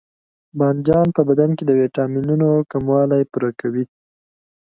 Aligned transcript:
بانجان 0.57 1.07
په 1.15 1.21
بدن 1.29 1.49
کې 1.57 1.63
د 1.65 1.71
ویټامینونو 1.79 2.47
کموالی 2.71 3.21
پوره 3.31 3.51
کوي. 3.59 3.85